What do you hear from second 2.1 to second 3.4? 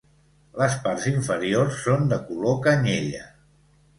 de color canyella.